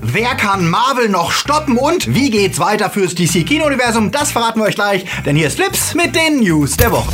[0.00, 4.10] Wer kann Marvel noch stoppen und wie geht's weiter fürs DC Kino-Universum?
[4.10, 7.12] Das verraten wir euch gleich, denn hier ist Flips mit den News der Woche.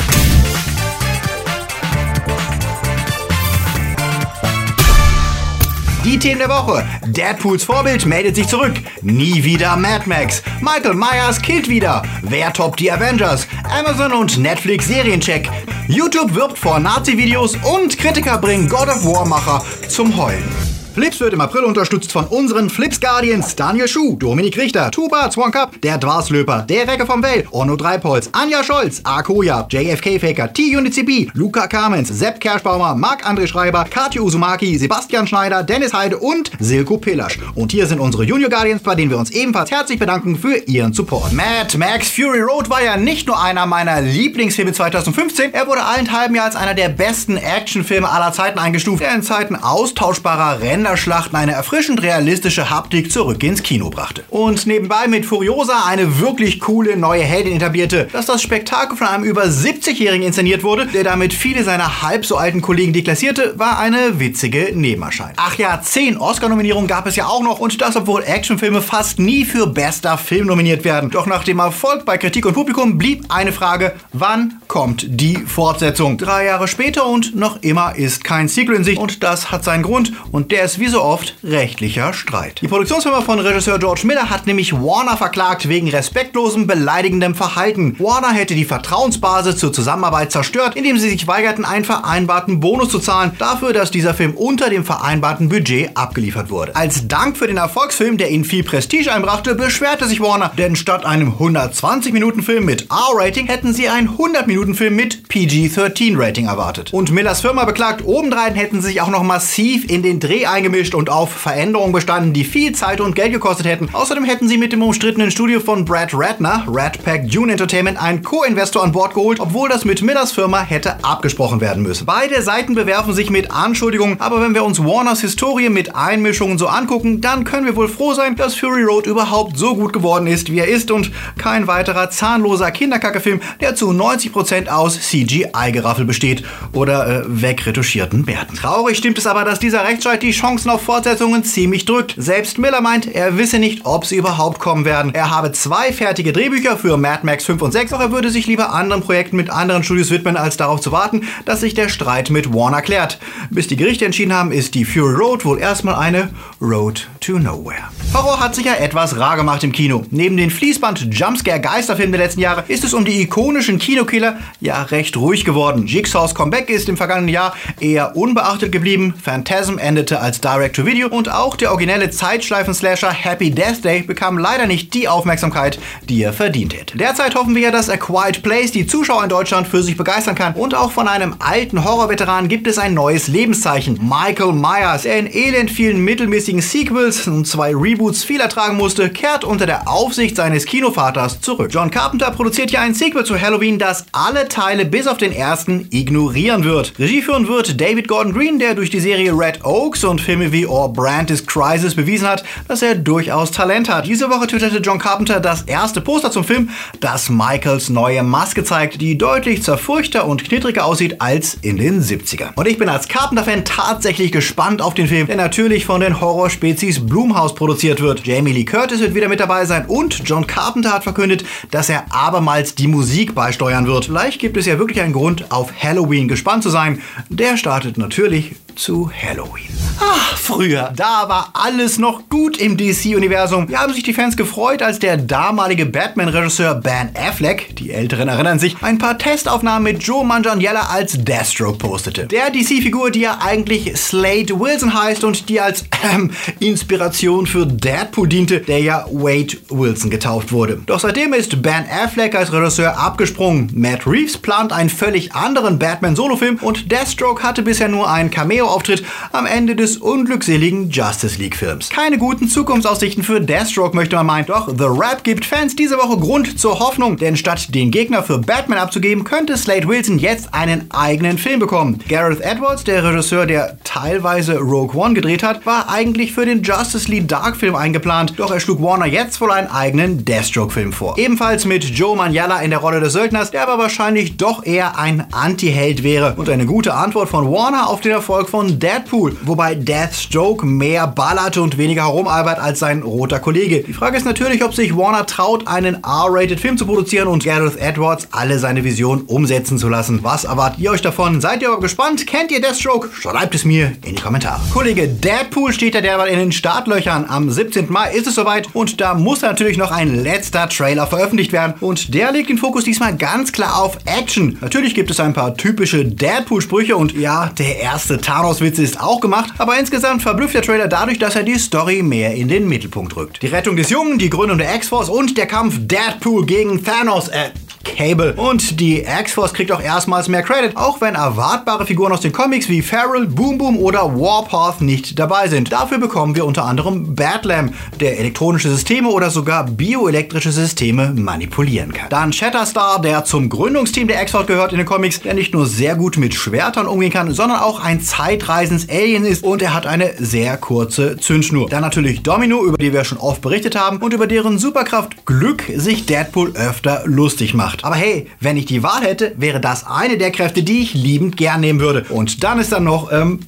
[6.05, 6.85] Die Themen der Woche.
[7.07, 8.75] Deadpools Vorbild meldet sich zurück.
[9.03, 10.43] Nie wieder Mad Max.
[10.61, 12.03] Michael Myers killt wieder.
[12.23, 13.47] Wer toppt die Avengers?
[13.79, 15.49] Amazon und Netflix Seriencheck.
[15.87, 20.72] YouTube wirbt vor Nazi-Videos und Kritiker bringen God of War Macher zum Heulen.
[20.95, 25.81] Flips wird im April unterstützt von unseren Flips Guardians Daniel Schuh, Dominik Richter, Tuba Zwonkap,
[25.81, 31.67] der Dwarslöper, der Recke vom Well, Orno Dreipolz, Anja Scholz, Akoya, JFK Faker, T-Unity Luca
[31.67, 37.39] Kamens, Sepp Kerschbaumer, Marc-André Schreiber, Katja Usumaki, Sebastian Schneider, Dennis Heide und Silko Pillasch.
[37.55, 40.93] Und hier sind unsere Junior Guardians, bei denen wir uns ebenfalls herzlich bedanken für ihren
[40.93, 41.33] Support.
[41.33, 46.37] Mad Max Fury Road war ja nicht nur einer meiner Lieblingsfilme 2015, er wurde allenthalben
[46.37, 51.37] ja als einer der besten Actionfilme aller Zeiten eingestuft, der in Zeiten austauschbarer Rennen Länderschlachten
[51.37, 54.25] eine erfrischend realistische Haptik zurück ins Kino brachte.
[54.31, 59.23] Und nebenbei mit Furiosa eine wirklich coole neue Heldin etablierte, dass das Spektakel von einem
[59.23, 64.19] über 70-Jährigen inszeniert wurde, der damit viele seiner halb so alten Kollegen deklassierte, war eine
[64.19, 65.35] witzige Nebenerscheinung.
[65.37, 69.45] Ach ja, 10 Oscar-Nominierungen gab es ja auch noch und das, obwohl Actionfilme fast nie
[69.45, 71.11] für bester Film nominiert werden.
[71.11, 76.19] Doch nach dem Erfolg bei Kritik und Publikum blieb eine Frage, wann kommt die Fortsetzung?
[76.19, 79.85] Drei Jahre später und noch immer ist kein Sequel in Sicht und das hat seinen
[79.85, 82.61] Grund und der ist es wie so oft rechtlicher Streit.
[82.63, 87.97] Die Produktionsfirma von Regisseur George Miller hat nämlich Warner verklagt wegen respektlosem, beleidigendem Verhalten.
[87.99, 93.01] Warner hätte die Vertrauensbasis zur Zusammenarbeit zerstört, indem sie sich weigerten, einen vereinbarten Bonus zu
[93.01, 96.75] zahlen, dafür, dass dieser Film unter dem vereinbarten Budget abgeliefert wurde.
[96.75, 101.05] Als Dank für den Erfolgsfilm, der ihnen viel Prestige einbrachte, beschwerte sich Warner, denn statt
[101.05, 106.93] einem 120-Minuten-Film mit R-Rating hätten sie einen 100-Minuten-Film mit PG-13-Rating erwartet.
[106.93, 110.95] Und Millers Firma beklagt, obendrein hätten sie sich auch noch massiv in den Dreh eingemischt
[110.95, 113.89] und auf Veränderungen bestanden, die viel Zeit und Geld gekostet hätten.
[113.93, 118.23] Außerdem hätten sie mit dem umstrittenen Studio von Brad Ratner, Rat Pack Dune Entertainment, einen
[118.23, 122.07] Co-Investor an Bord geholt, obwohl das mit Millers Firma hätte abgesprochen werden müssen.
[122.07, 126.69] Beide Seiten bewerfen sich mit Anschuldigungen, aber wenn wir uns Warners Historie mit Einmischungen so
[126.69, 130.53] angucken, dann können wir wohl froh sein, dass Fury Road überhaupt so gut geworden ist,
[130.53, 137.09] wie er ist und kein weiterer zahnloser Kinderkackefilm, der zu 90% aus CGI-Geraffel besteht oder
[137.09, 138.55] äh, wegretuschierten Bärten.
[138.55, 142.15] Traurig stimmt es aber, dass dieser Rechtsstreit die Chancen Chancen auf Fortsetzungen ziemlich drückt.
[142.19, 145.15] Selbst Miller meint, er wisse nicht, ob sie überhaupt kommen werden.
[145.15, 148.47] Er habe zwei fertige Drehbücher für Mad Max 5 und 6, doch er würde sich
[148.47, 152.29] lieber anderen Projekten mit anderen Studios widmen, als darauf zu warten, dass sich der Streit
[152.29, 153.19] mit Warner klärt.
[153.49, 156.29] Bis die Gerichte entschieden haben, ist die Fury Road wohl erstmal eine
[156.61, 157.89] Road to Nowhere.
[158.13, 160.05] Horror hat sich ja etwas rar gemacht im Kino.
[160.11, 164.83] Neben den Fließband Jumpscare Geisterfilmen der letzten Jahre ist es um die ikonischen Kinokiller ja
[164.83, 165.87] recht ruhig geworden.
[165.87, 169.15] Jigsaws Comeback ist im vergangenen Jahr eher unbeachtet geblieben.
[169.23, 174.93] Phantasm endete als Direct-to-Video und auch der originelle Zeitschleifen-Slasher Happy Death Day bekam leider nicht
[174.95, 176.99] die Aufmerksamkeit, die er verdient hätte.
[176.99, 180.55] Derzeit hoffen wir dass A Quiet Place die Zuschauer in Deutschland für sich begeistern kann
[180.55, 183.99] und auch von einem alten Horrorveteran gibt es ein neues Lebenszeichen.
[184.03, 189.45] Michael Myers, der in elend vielen mittelmäßigen Sequels und zwei Reboots viel ertragen musste, kehrt
[189.45, 191.71] unter der Aufsicht seines Kinovaters zurück.
[191.73, 195.89] John Carpenter produziert ja ein Sequel zu Halloween, das alle Teile bis auf den ersten
[195.91, 196.95] ignorieren wird.
[196.99, 200.67] Regie führen wird David Gordon Green, der durch die Serie Red Oaks und Filme wie
[200.67, 204.07] Or Brand is Crisis bewiesen hat, dass er durchaus Talent hat.
[204.07, 206.71] Diese Woche twitterte John Carpenter das erste Poster zum Film,
[207.01, 212.55] das Michaels neue Maske zeigt, die deutlich zerfurchter und knittriger aussieht als in den 70er.
[212.55, 217.05] Und ich bin als Carpenter-Fan tatsächlich gespannt auf den Film, der natürlich von den Horrorspezies
[217.05, 218.27] Blumhouse produziert wird.
[218.27, 222.07] Jamie Lee Curtis wird wieder mit dabei sein und John Carpenter hat verkündet, dass er
[222.09, 224.07] abermals die Musik beisteuern wird.
[224.07, 227.03] Vielleicht gibt es ja wirklich einen Grund, auf Halloween gespannt zu sein.
[227.29, 229.69] Der startet natürlich zu Halloween.
[230.01, 233.69] Ach, früher, da war alles noch gut im DC-Universum.
[233.69, 238.59] Hier haben sich die Fans gefreut, als der damalige Batman-Regisseur Ben Affleck, die Älteren erinnern
[238.59, 242.27] sich, ein paar Testaufnahmen mit Joe Manganiello als Deathstroke postete.
[242.27, 248.29] Der DC-Figur, die ja eigentlich Slade Wilson heißt und die als ähm, Inspiration für Deadpool
[248.29, 250.81] diente, der ja Wade Wilson getauft wurde.
[250.87, 253.71] Doch seitdem ist Ben Affleck als Regisseur abgesprungen.
[253.75, 258.31] Matt Reeves plant einen völlig anderen Batman-Solofilm und Deathstroke hatte bisher nur einen
[258.63, 261.91] Cameo-Auftritt am Ende des unglückseligen Justice League-Films.
[261.91, 266.19] Keine guten Zukunftsaussichten für Deathstroke möchte man meinen, doch The Rap gibt Fans diese Woche
[266.19, 270.91] Grund zur Hoffnung, denn statt den Gegner für Batman abzugeben, könnte Slade Wilson jetzt einen
[270.91, 271.99] eigenen Film bekommen.
[272.09, 277.11] Gareth Edwards, der Regisseur, der teilweise Rogue One gedreht hat, war eigentlich für den Justice
[277.11, 281.19] League Dark-Film eingeplant, doch er schlug Warner jetzt wohl einen eigenen Deathstroke-Film vor.
[281.19, 285.27] Ebenfalls mit Joe Manganiello in der Rolle des Söldners, der aber wahrscheinlich doch eher ein
[285.33, 290.67] Anti-Held wäre und eine gute Antwort von Warner auf den Erfolg von Deadpool, wobei Deathstroke
[290.67, 293.83] mehr ballert und weniger herumalbert als sein roter Kollege.
[293.83, 297.79] Die Frage ist natürlich, ob sich Warner traut, einen R-rated Film zu produzieren und Gareth
[297.79, 300.23] Edwards alle seine Visionen umsetzen zu lassen.
[300.23, 301.41] Was erwartet ihr euch davon?
[301.41, 302.27] Seid ihr aber gespannt?
[302.27, 303.09] Kennt ihr Deathstroke?
[303.15, 304.61] Schreibt es mir in die Kommentare.
[304.71, 307.25] Kollege Deadpool steht ja derweil in den Startlöchern.
[307.27, 307.91] Am 17.
[307.91, 311.73] Mai ist es soweit und da muss natürlich noch ein letzter Trailer veröffentlicht werden.
[311.81, 314.59] Und der legt den Fokus diesmal ganz klar auf Action.
[314.61, 319.53] Natürlich gibt es ein paar typische Deadpool-Sprüche und ja, der erste Thanos-Witz ist auch gemacht,
[319.59, 323.41] aber insgesamt verblüfft der Trailer dadurch, dass er die Story mehr in den Mittelpunkt rückt.
[323.41, 327.51] Die Rettung des Jungen, die Gründung der X-Force und der Kampf Deadpool gegen Thanos, äh,
[327.85, 328.35] Cable.
[328.35, 332.69] Und die X-Force kriegt auch erstmals mehr Credit, auch wenn erwartbare Figuren aus den Comics
[332.69, 335.73] wie Farrell, Boom Boom oder Warpath nicht dabei sind.
[335.73, 337.71] Dafür bekommen wir unter anderem Batlam,
[338.01, 342.09] der elektronische Systeme oder sogar bioelektrische Systeme manipulieren kann.
[342.09, 345.95] Dann Shatterstar, der zum Gründungsteam der X-Force gehört in den Comics, der nicht nur sehr
[345.95, 350.15] gut mit Schwertern umgehen kann, sondern auch ein zeitreisendes Alien ist und er hat eine
[350.19, 351.69] sehr kurze Zündschnur.
[351.69, 355.65] Dann natürlich Domino, über die wir schon oft berichtet haben und über deren Superkraft Glück
[355.75, 357.85] sich Deadpool öfter lustig macht gemacht.
[357.85, 361.37] Aber hey, wenn ich die Wahl hätte, wäre das eine der Kräfte, die ich liebend
[361.37, 362.05] gern nehmen würde.
[362.09, 363.41] Und dann ist da noch ähm,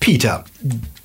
[0.00, 0.44] Peter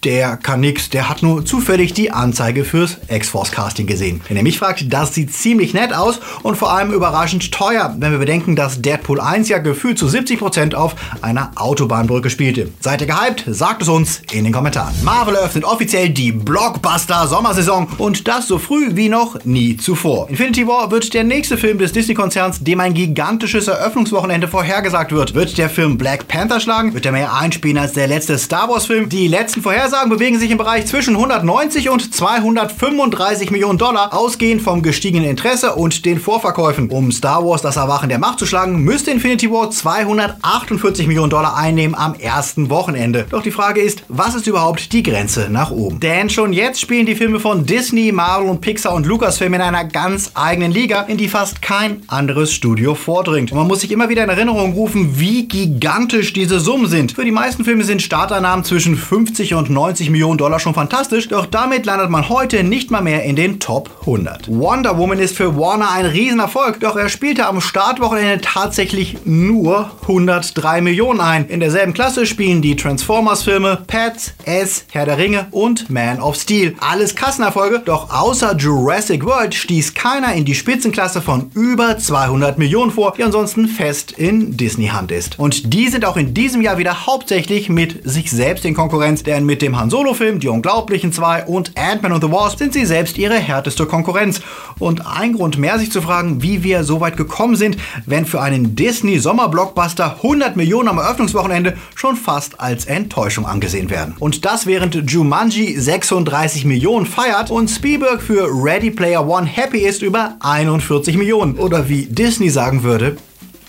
[0.03, 4.21] der kann nix, der hat nur zufällig die Anzeige fürs X-Force Casting gesehen.
[4.27, 8.11] Wenn ihr mich fragt, das sieht ziemlich nett aus und vor allem überraschend teuer, wenn
[8.11, 12.69] wir bedenken, dass Deadpool 1 ja gefühlt zu 70% auf einer Autobahnbrücke spielte.
[12.79, 13.43] Seid ihr gehypt?
[13.47, 14.93] Sagt es uns in den Kommentaren.
[15.03, 20.29] Marvel eröffnet offiziell die Blockbuster Sommersaison und das so früh wie noch nie zuvor.
[20.29, 25.35] Infinity War wird der nächste Film des Disney-Konzerns, dem ein gigantisches Eröffnungswochenende vorhergesagt wird.
[25.35, 26.93] Wird der Film Black Panther schlagen?
[26.93, 29.07] Wird er mehr einspielen als der letzte Star Wars-Film?
[29.09, 34.61] Die letzten Vorhersagen Vorhersagen bewegen sich im Bereich zwischen 190 und 235 Millionen Dollar, ausgehend
[34.61, 36.89] vom gestiegenen Interesse und den Vorverkäufen.
[36.89, 41.57] Um Star Wars das Erwachen der Macht zu schlagen, müsste Infinity War 248 Millionen Dollar
[41.57, 43.25] einnehmen am ersten Wochenende.
[43.29, 45.99] Doch die Frage ist, was ist überhaupt die Grenze nach oben?
[45.99, 49.83] Denn schon jetzt spielen die Filme von Disney, Marvel und Pixar und Lucasfilm in einer
[49.83, 53.51] ganz eigenen Liga, in die fast kein anderes Studio vordringt.
[53.51, 57.11] Und man muss sich immer wieder in Erinnerung rufen, wie gigantisch diese Summen sind.
[57.11, 61.27] Für die meisten Filme sind Starteinnahmen zwischen 50 und 90 90 Millionen Dollar schon fantastisch,
[61.27, 64.47] doch damit landet man heute nicht mal mehr in den Top 100.
[64.47, 70.81] Wonder Woman ist für Warner ein Riesenerfolg, doch er spielte am Startwochenende tatsächlich nur 103
[70.81, 71.47] Millionen ein.
[71.47, 76.75] In derselben Klasse spielen die Transformers-Filme Pets, S, Herr der Ringe und Man of Steel.
[76.79, 82.91] Alles Kassenerfolge, doch außer Jurassic World stieß keiner in die Spitzenklasse von über 200 Millionen
[82.91, 85.39] vor, die ansonsten fest in Disney-Hand ist.
[85.39, 89.43] Und die sind auch in diesem Jahr wieder hauptsächlich mit sich selbst in Konkurrenz, denn
[89.43, 92.85] mit dem dem Han Solo-Film, Die Unglaublichen 2 und Ant-Man and the Wasp sind sie
[92.85, 94.41] selbst ihre härteste Konkurrenz.
[94.79, 98.41] Und ein Grund mehr, sich zu fragen, wie wir so weit gekommen sind, wenn für
[98.41, 104.15] einen Disney-Sommer-Blockbuster 100 Millionen am Eröffnungswochenende schon fast als Enttäuschung angesehen werden.
[104.19, 110.01] Und das während Jumanji 36 Millionen feiert und Spielberg für Ready Player One happy ist
[110.01, 111.55] über 41 Millionen.
[111.55, 113.15] Oder wie Disney sagen würde,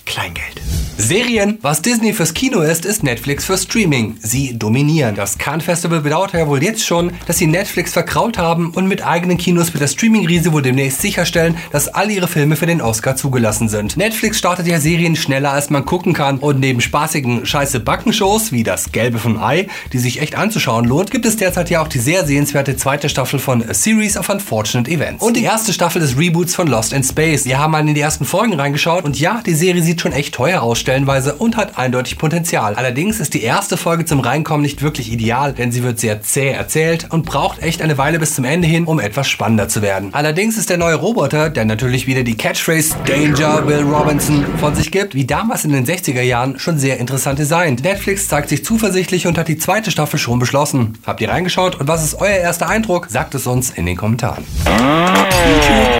[0.05, 0.62] Kleingeld.
[0.97, 1.57] Serien.
[1.61, 4.15] Was Disney fürs Kino ist, ist Netflix für Streaming.
[4.19, 5.15] Sie dominieren.
[5.15, 9.05] Das Cannes Festival bedauert ja wohl jetzt schon, dass sie Netflix verkraut haben und mit
[9.05, 13.15] eigenen Kinos wird das Streaming-Riese wohl demnächst sicherstellen, dass all ihre Filme für den Oscar
[13.15, 13.97] zugelassen sind.
[13.97, 18.63] Netflix startet ja Serien schneller als man gucken kann und neben spaßigen scheiße Backenshows wie
[18.63, 21.99] das Gelbe von Ei, die sich echt anzuschauen lohnt, gibt es derzeit ja auch die
[21.99, 25.23] sehr sehenswerte zweite Staffel von A Series of Unfortunate Events.
[25.23, 27.45] Und die erste Staffel des Reboots von Lost in Space.
[27.45, 30.35] Wir haben mal in die ersten Folgen reingeschaut und ja, die Serie sieht schon echt
[30.35, 32.75] teuer aus stellenweise und hat eindeutig Potenzial.
[32.75, 36.49] Allerdings ist die erste Folge zum Reinkommen nicht wirklich ideal, denn sie wird sehr zäh
[36.49, 40.09] erzählt und braucht echt eine Weile bis zum Ende hin, um etwas spannender zu werden.
[40.13, 44.91] Allerdings ist der neue Roboter, der natürlich wieder die Catchphrase Danger Will Robinson von sich
[44.91, 47.83] gibt, wie damals in den 60er Jahren schon sehr interessant designt.
[47.83, 50.97] Netflix zeigt sich zuversichtlich und hat die zweite Staffel schon beschlossen.
[51.05, 53.07] Habt ihr reingeschaut und was ist euer erster Eindruck?
[53.09, 54.43] Sagt es uns in den Kommentaren.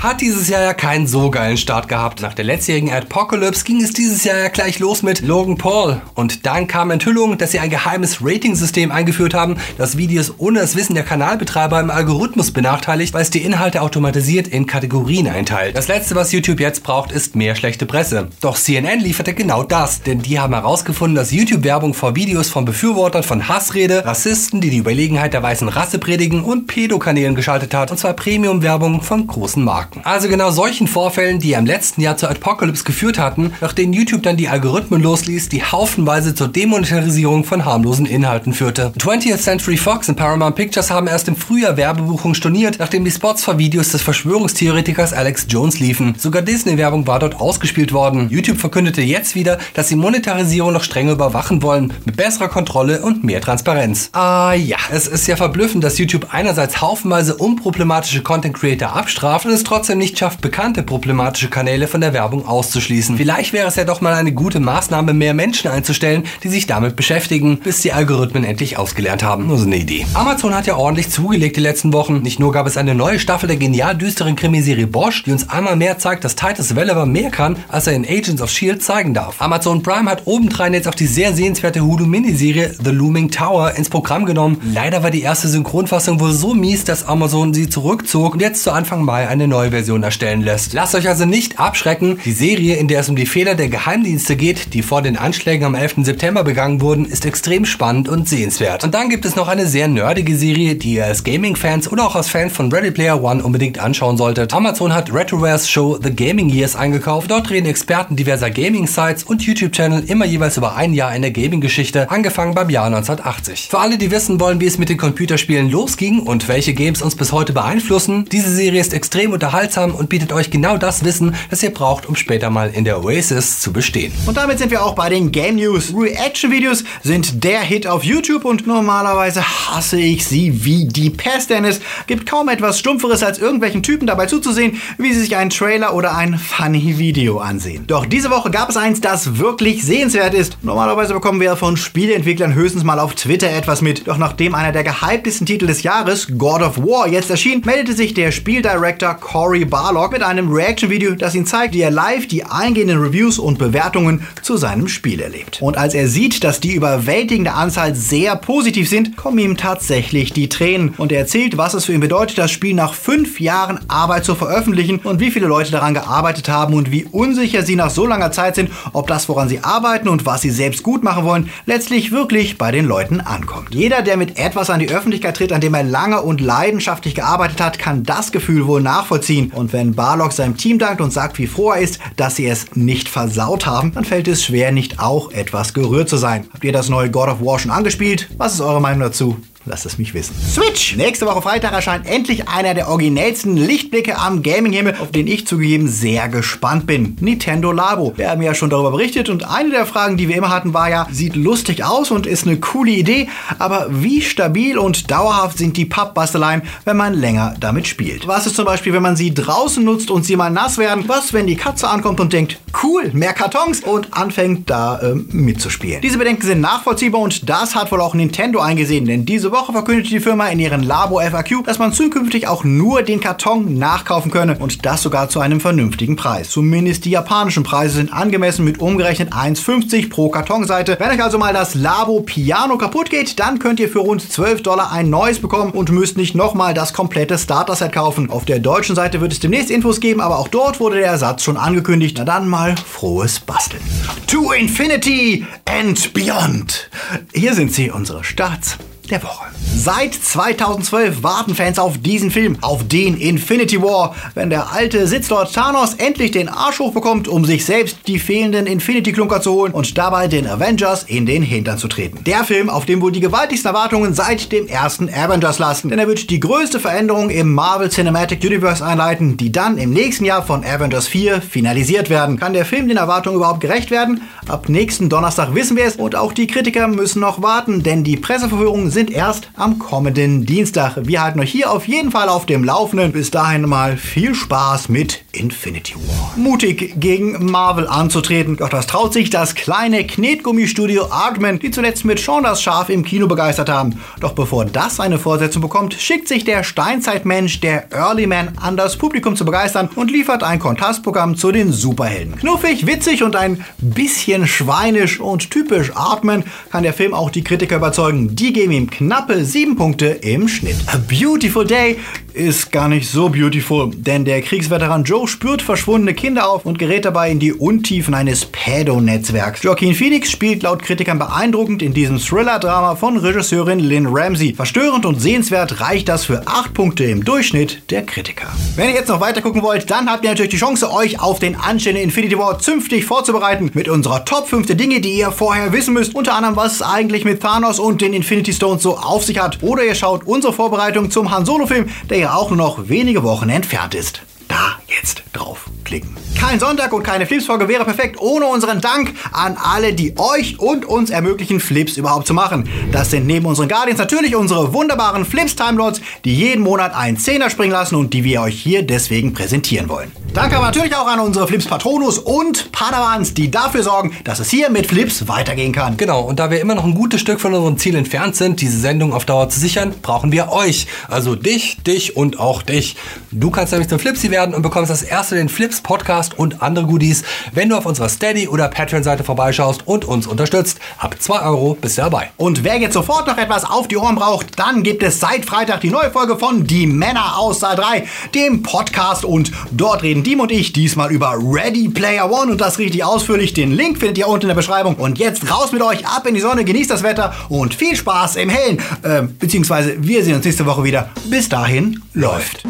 [0.01, 2.21] Hat dieses Jahr ja keinen so geilen Start gehabt.
[2.21, 6.01] Nach der letztjährigen Apocalypse ging es dieses Jahr ja gleich los mit Logan Paul.
[6.15, 10.75] Und dann kam Enthüllung, dass sie ein geheimes Rating-System eingeführt haben, das Videos ohne das
[10.75, 15.75] Wissen der Kanalbetreiber im Algorithmus benachteiligt, weil es die Inhalte automatisiert in Kategorien einteilt.
[15.75, 18.29] Das letzte, was YouTube jetzt braucht, ist mehr schlechte Presse.
[18.41, 23.23] Doch CNN lieferte genau das, denn die haben herausgefunden, dass YouTube-Werbung vor Videos von Befürwortern
[23.23, 27.97] von Hassrede, Rassisten, die die Überlegenheit der weißen Rasse predigen und Pedokanälen geschaltet hat, und
[27.97, 30.01] zwar Premium-Werbung von großen Marken.
[30.03, 34.37] Also genau solchen Vorfällen, die im letzten Jahr zur Apocalypse geführt hatten, nachdem YouTube dann
[34.37, 38.93] die Algorithmen Algorithmen losließ, die haufenweise zur Demonetarisierung von harmlosen Inhalten führte.
[38.97, 43.43] 20th Century Fox und Paramount Pictures haben erst im Frühjahr Werbebuchungen storniert, nachdem die Spots
[43.43, 46.15] vor Videos des Verschwörungstheoretikers Alex Jones liefen.
[46.17, 48.29] Sogar Disney-Werbung war dort ausgespielt worden.
[48.29, 53.25] YouTube verkündete jetzt wieder, dass sie Monetarisierung noch strenger überwachen wollen, mit besserer Kontrolle und
[53.25, 54.11] mehr Transparenz.
[54.13, 59.51] Ah ja, es ist ja verblüffend, dass YouTube einerseits haufenweise unproblematische Content Creator abstraft und
[59.51, 63.17] es trotzdem nicht schafft, bekannte problematische Kanäle von der Werbung auszuschließen.
[63.17, 66.95] Vielleicht wäre es ja doch mal eine gute Maßnahme, mehr Menschen einzustellen, die sich damit
[66.95, 69.47] beschäftigen, bis die Algorithmen endlich ausgelernt haben.
[69.47, 70.05] Nur so eine Idee.
[70.13, 72.21] Amazon hat ja ordentlich zugelegt die letzten Wochen.
[72.21, 75.75] Nicht nur gab es eine neue Staffel der genial düsteren Krimiserie Bosch, die uns einmal
[75.75, 78.79] mehr zeigt, dass Titus Welliver mehr kann, als er in Agents of S.H.I.E.L.D.
[78.79, 79.41] zeigen darf.
[79.41, 84.25] Amazon Prime hat obendrein jetzt auch die sehr sehenswerte Hulu-Miniserie The Looming Tower ins Programm
[84.25, 84.61] genommen.
[84.73, 88.71] Leider war die erste Synchronfassung wohl so mies, dass Amazon sie zurückzog und jetzt zu
[88.71, 90.73] Anfang Mai eine neue Version erstellen lässt.
[90.73, 92.19] Lasst euch also nicht abschrecken.
[92.25, 95.65] Die Serie, in der es um die Fehler der Geheimdienste geht, die vor den Anschlägen
[95.65, 95.95] am 11.
[95.99, 98.83] September begangen wurden, ist extrem spannend und sehenswert.
[98.83, 102.17] Und dann gibt es noch eine sehr nerdige Serie, die ihr als Gaming-Fans oder auch
[102.17, 104.53] als Fans von Ready Player One unbedingt anschauen solltet.
[104.53, 107.31] Amazon hat Retrowares Show The Gaming Years eingekauft.
[107.31, 112.11] Dort reden Experten diverser Gaming-Sites und YouTube-Channel immer jeweils über ein Jahr in der Gaming-Geschichte,
[112.11, 113.69] angefangen beim Jahr 1980.
[113.71, 117.15] Für alle, die wissen wollen, wie es mit den Computerspielen losging und welche Games uns
[117.15, 121.63] bis heute beeinflussen, diese Serie ist extrem unterhaltsam und bietet euch genau das Wissen, das
[121.63, 124.11] ihr braucht, um später mal in der Oasis zu bestehen.
[124.25, 125.93] Und damit sind wir auch bei den Game News.
[125.95, 131.65] Reaction-Videos sind der Hit auf YouTube und normalerweise hasse ich sie wie die Pest, denn
[131.65, 135.93] es gibt kaum etwas Stumpferes, als irgendwelchen Typen dabei zuzusehen, wie sie sich einen Trailer
[135.93, 137.85] oder ein funny Video ansehen.
[137.87, 140.57] Doch diese Woche gab es eins, das wirklich sehenswert ist.
[140.61, 144.07] Normalerweise bekommen wir von Spieleentwicklern höchstens mal auf Twitter etwas mit.
[144.07, 148.13] Doch nachdem einer der gehyptesten Titel des Jahres, God of War, jetzt erschien, meldete sich
[148.13, 152.99] der Spieldirektor Cory Barlog mit einem Reaction-Video, das ihn zeigt, wie er live die eingehenden
[152.99, 155.59] Reviews und Bewertungen zu seinem Spiel erlebt.
[155.61, 160.49] Und als er sieht, dass die überwältigende Anzahl sehr positiv sind, kommen ihm tatsächlich die
[160.49, 160.93] Tränen.
[160.97, 164.35] Und er erzählt, was es für ihn bedeutet, das Spiel nach fünf Jahren Arbeit zu
[164.35, 168.31] veröffentlichen und wie viele Leute daran gearbeitet haben und wie unsicher sie nach so langer
[168.31, 172.11] Zeit sind, ob das, woran sie arbeiten und was sie selbst gut machen wollen, letztlich
[172.11, 173.73] wirklich bei den Leuten ankommt.
[173.73, 177.61] Jeder, der mit etwas an die Öffentlichkeit tritt, an dem er lange und leidenschaftlich gearbeitet
[177.61, 179.51] hat, kann das Gefühl wohl nachvollziehen.
[179.53, 182.75] Und wenn Barlock seinem Team dankt und sagt, wie froh er ist, dass sie es
[182.75, 186.45] nicht versaut haben, dann fällt es schwer, nicht auch etwas gerührt zu sein.
[186.53, 188.29] Habt ihr das neue God of War schon angespielt?
[188.37, 189.39] Was ist eure Meinung dazu?
[189.65, 190.35] Lasst es mich wissen.
[190.35, 190.97] Switch!
[190.97, 195.87] Nächste Woche Freitag erscheint endlich einer der originellsten Lichtblicke am Gaming-Himmel, auf den ich zugegeben
[195.87, 197.15] sehr gespannt bin.
[197.21, 198.11] Nintendo Labo.
[198.17, 200.89] Wir haben ja schon darüber berichtet und eine der Fragen, die wir immer hatten, war
[200.89, 205.77] ja, sieht lustig aus und ist eine coole Idee, aber wie stabil und dauerhaft sind
[205.77, 208.27] die Pappbasteleien, wenn man länger damit spielt?
[208.27, 211.05] Was ist zum Beispiel, wenn man sie draußen nutzt und sie mal nass werden?
[211.07, 216.01] Was, wenn die Katze ankommt und denkt, cool, mehr Kartons und anfängt da ähm, mitzuspielen?
[216.01, 220.09] Diese Bedenken sind nachvollziehbar und das hat wohl auch Nintendo eingesehen, denn diese Woche verkündete
[220.09, 224.57] die Firma in ihren Labo FAQ, dass man zukünftig auch nur den Karton nachkaufen könne
[224.57, 226.49] und das sogar zu einem vernünftigen Preis.
[226.49, 230.97] Zumindest die japanischen Preise sind angemessen mit umgerechnet 1,50 pro Kartonseite.
[230.99, 234.63] Wenn euch also mal das Labo Piano kaputt geht, dann könnt ihr für rund 12
[234.63, 238.31] Dollar ein neues bekommen und müsst nicht nochmal das komplette Starter-Set kaufen.
[238.31, 241.43] Auf der deutschen Seite wird es demnächst Infos geben, aber auch dort wurde der Ersatz
[241.43, 242.15] schon angekündigt.
[242.17, 243.83] Na dann mal frohes Basteln.
[244.27, 246.89] To Infinity and Beyond.
[247.33, 248.77] Hier sind sie, unsere Starts
[249.09, 249.45] der Woche.
[249.75, 255.53] Seit 2012 warten Fans auf diesen Film, auf den Infinity War, wenn der alte Sitzlord
[255.53, 260.27] Thanos endlich den Arsch hochbekommt, um sich selbst die fehlenden Infinity-Klunker zu holen und dabei
[260.27, 262.23] den Avengers in den Hintern zu treten.
[262.23, 266.07] Der Film, auf dem wohl die gewaltigsten Erwartungen seit dem ersten Avengers lasten, denn er
[266.07, 270.63] wird die größte Veränderung im Marvel Cinematic Universe einleiten, die dann im nächsten Jahr von
[270.63, 272.39] Avengers 4 finalisiert werden.
[272.39, 274.21] Kann der Film den Erwartungen überhaupt gerecht werden?
[274.47, 278.17] Ab nächsten Donnerstag wissen wir es und auch die Kritiker müssen noch warten, denn die
[278.17, 280.97] Presseverführungen sind erst am kommenden Dienstag.
[281.01, 283.11] Wir halten euch hier auf jeden Fall auf dem Laufenden.
[283.11, 286.33] Bis dahin mal viel Spaß mit Infinity War.
[286.35, 292.19] Mutig gegen Marvel anzutreten, doch das traut sich das kleine Knetgummistudio Artman, die zuletzt mit
[292.19, 293.99] Shaun das Schaf im Kino begeistert haben.
[294.19, 298.97] Doch bevor das eine Fortsetzung bekommt, schickt sich der Steinzeitmensch, der Early Man, an das
[298.97, 302.35] Publikum zu begeistern und liefert ein Kontrastprogramm zu den Superhelden.
[302.35, 307.77] Knuffig, witzig und ein bisschen schweinisch und typisch Artman kann der Film auch die Kritiker
[307.77, 308.35] überzeugen.
[308.35, 310.77] Die geben ihm knappe 7 Punkte im Schnitt.
[310.87, 311.97] A Beautiful Day
[312.33, 317.05] ist gar nicht so beautiful, denn der Kriegsveteran Joe spürt verschwundene Kinder auf und gerät
[317.05, 319.61] dabei in die Untiefen eines Pädo-Netzwerks.
[319.61, 324.55] Joaquin Phoenix spielt laut Kritikern beeindruckend in diesem Thriller-Drama von Regisseurin Lynn Ramsey.
[324.55, 328.47] Verstörend und sehenswert reicht das für 8 Punkte im Durchschnitt der Kritiker.
[328.75, 331.37] Wenn ihr jetzt noch weiter gucken wollt, dann habt ihr natürlich die Chance, euch auf
[331.37, 335.71] den anstehenden Infinity War zünftig vorzubereiten mit unserer Top 5 der Dinge, die ihr vorher
[335.71, 336.15] wissen müsst.
[336.15, 339.61] Unter anderem, was eigentlich mit Thanos und den Infinity Stones so auf sich hat.
[339.61, 343.49] Oder ihr schaut unsere Vorbereitung zum Han Solo-Film, der ja auch nur noch wenige Wochen
[343.49, 344.21] entfernt ist.
[344.47, 346.15] Da jetzt draufklicken.
[346.39, 350.85] Kein Sonntag und keine Flips-Folge wäre perfekt ohne unseren Dank an alle, die euch und
[350.85, 352.69] uns ermöglichen, Flips überhaupt zu machen.
[352.91, 357.71] Das sind neben unseren Guardians natürlich unsere wunderbaren Flips-Timelords, die jeden Monat einen Zehner springen
[357.71, 360.11] lassen und die wir euch hier deswegen präsentieren wollen.
[360.33, 364.49] Danke aber natürlich auch an unsere Flips Patronus und Padawans, die dafür sorgen, dass es
[364.49, 365.95] hier mit Flips weitergehen kann.
[365.95, 368.79] Genau, und da wir immer noch ein gutes Stück von unserem Ziel entfernt sind, diese
[368.79, 370.87] Sendung auf Dauer zu sichern, brauchen wir euch.
[371.07, 372.95] Also dich, dich und auch dich.
[373.29, 376.87] Du kannst nämlich zum Flipsy werden und bekommst das erste den Flips Podcast und andere
[376.87, 377.21] Goodies,
[377.51, 380.79] wenn du auf unserer Steady- oder Patreon-Seite vorbeischaust und uns unterstützt.
[380.97, 382.31] Ab 2 Euro bist du dabei.
[382.37, 385.81] Und wer jetzt sofort noch etwas auf die Ohren braucht, dann gibt es seit Freitag
[385.81, 389.25] die neue Folge von Die Männer aus Saal 3, dem Podcast.
[389.25, 393.53] Und dort reden Diem und ich diesmal über Ready Player One und das richtig ausführlich.
[393.53, 394.95] Den Link findet ihr unten in der Beschreibung.
[394.95, 398.37] Und jetzt raus mit euch, ab in die Sonne, genießt das Wetter und viel Spaß
[398.37, 398.79] im Hellen.
[399.03, 401.09] Äh, beziehungsweise wir sehen uns nächste Woche wieder.
[401.29, 402.63] Bis dahin läuft.